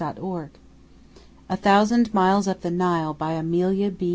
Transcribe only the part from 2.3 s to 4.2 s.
UP THE NILE BY AMELIA B.